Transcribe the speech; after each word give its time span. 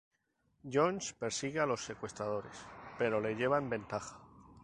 Jones 0.63 1.13
persigue 1.13 1.59
a 1.59 1.67
los 1.67 1.85
secuestradores, 1.85 2.57
pero 2.97 3.21
le 3.21 3.35
llevan 3.35 3.69
ventaja. 3.69 4.17